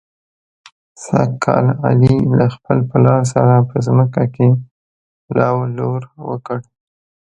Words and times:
سږ 1.03 1.31
کال 1.43 1.65
علي 1.87 2.15
له 2.37 2.45
خپل 2.55 2.77
پلار 2.91 3.21
سره 3.33 3.55
په 3.69 3.75
ځمکه 3.85 4.23
کې 4.35 4.49
لو 5.37 5.55
لور 5.77 6.01
وکړ. 6.29 6.59